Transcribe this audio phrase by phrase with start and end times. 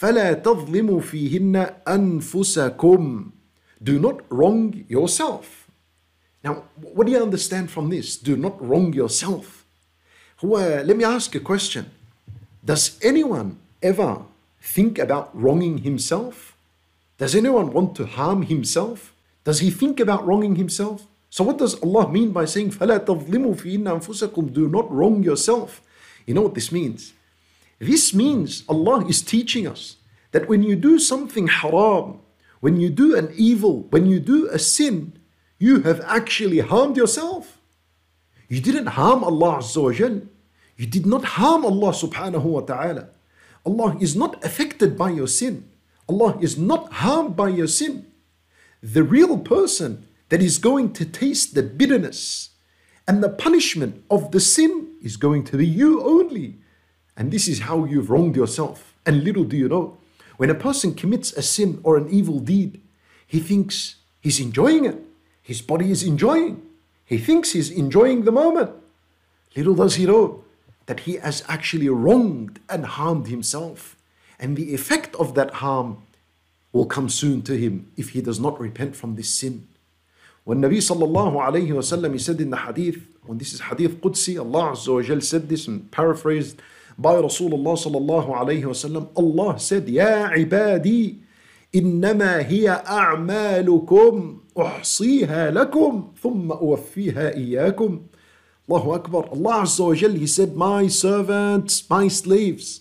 [0.00, 3.30] فَلَا تَظْلِمُوا فِيهِنَّ أَنفُسَكُمْ
[3.82, 5.68] Do not wrong yourself.
[6.44, 8.16] Now, what do you understand from this?
[8.16, 9.64] Do not wrong yourself.
[10.42, 11.90] Well, let me ask a question.
[12.62, 14.22] Does anyone ever
[14.60, 16.54] think about wronging himself?
[17.16, 19.14] Does anyone want to harm himself?
[19.44, 21.06] Does he think about wronging himself?
[21.30, 25.80] So what does Allah mean by saying فَلَا تَظْلِمُوا فِيهِنَّ أَنفُسَكُمْ Do not wrong yourself.
[26.26, 27.14] You know what this means?
[27.78, 29.96] This means Allah is teaching us
[30.32, 32.20] that when you do something haram,
[32.60, 35.18] when you do an evil, when you do a sin,
[35.58, 37.58] you have actually harmed yourself.
[38.48, 40.22] You didn't harm Allah Azza wa Jal.
[40.76, 43.08] You did not harm Allah subhanahu wa ta'ala.
[43.64, 45.68] Allah is not affected by your sin.
[46.08, 48.06] Allah is not harmed by your sin.
[48.82, 52.50] The real person that is going to taste the bitterness
[53.08, 56.58] and the punishment of the sin is going to be you only.
[57.16, 58.94] And this is how you've wronged yourself.
[59.06, 59.96] And little do you know,
[60.36, 62.80] when a person commits a sin or an evil deed,
[63.26, 64.98] he thinks he's enjoying it.
[65.42, 66.62] His body is enjoying.
[67.04, 68.70] He thinks he's enjoying the moment.
[69.56, 70.44] Little does he know
[70.86, 73.96] that he has actually wronged and harmed himself.
[74.38, 76.02] And the effect of that harm
[76.72, 79.66] will come soon to him if he does not repent from this sin.
[80.44, 84.38] When Nabi sallallahu alayhi wasallam he said in the hadith, when this is hadith Qudsi,
[84.38, 86.60] Allah Azza wa said this and paraphrased
[86.98, 91.22] by Rasulullah sallallahu alayhi wasallam, Allah said, Ya ibadi,
[91.74, 98.00] إنما هي أعمالكم أحصيها لكم ثم أوفيها إياكم
[98.68, 99.28] Allahu Akbar.
[99.30, 102.80] Allah wa Jal, He said, My servants, my slaves,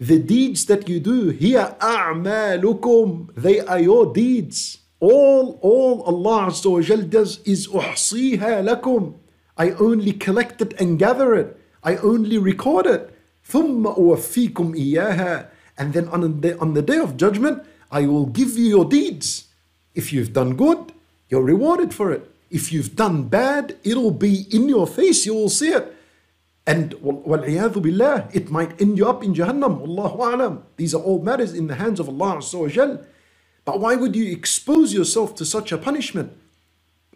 [0.00, 4.78] the deeds that you do, here أعمالكم, they are your deeds.
[4.98, 9.14] All, all Allah wa Jal does is أحصيها لكم.
[9.56, 11.57] I only collect it and gather it.
[11.83, 13.09] I only record it.
[13.47, 15.49] ثم أوفيكم إياها.
[15.77, 19.47] And then on the, on the day of judgment, I will give you your deeds.
[19.95, 20.91] If you've done good,
[21.29, 22.29] you're rewarded for it.
[22.49, 25.93] If you've done bad, it'll be in your face, you will see it.
[26.65, 29.81] And وَالْعِيَاذُ billah, it might end you up in Jahannam.
[29.81, 30.61] Allahu a'lam.
[30.77, 33.05] These are all matters in the hands of Allah Azza
[33.65, 36.31] But why would you expose yourself to such a punishment?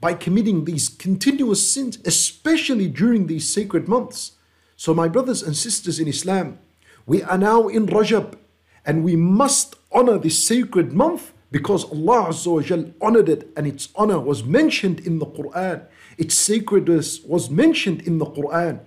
[0.00, 4.32] By committing these continuous sins, especially during these sacred months.
[4.77, 6.59] So my brothers and sisters in Islam,
[7.07, 8.37] we are now in Rajab
[8.85, 14.19] and we must honor this sacred month because Allah Azza honored it and its honor
[14.19, 15.87] was mentioned in the Quran.
[16.19, 18.81] Its sacredness was mentioned in the Quran.